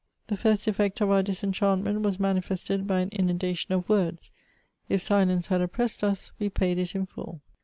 The 0.29 0.35
first 0.35 0.67
effect 0.67 0.99
of 1.01 1.11
our 1.11 1.21
disenchantment 1.21 2.01
was 2.01 2.19
manifested 2.19 2.87
hy 2.89 3.01
an 3.01 3.09
inundation 3.09 3.75
of 3.75 3.87
words; 3.87 4.31
if 4.89 4.99
silence 4.99 5.45
had 5.45 5.61
oppressed 5.61 6.03
us, 6.03 6.31
we 6.39 6.49
paid 6.49 6.79
it 6.79 6.95
in 6.95 7.05
full. 7.05 7.39